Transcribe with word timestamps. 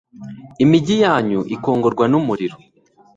imigi 0.63 0.95
yanyu 1.03 1.39
ikongorwa 1.55 2.05
n'umuriro 2.11 2.57